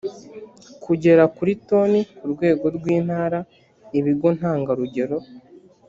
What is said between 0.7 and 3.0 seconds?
kugera kuri toni ku rwego rw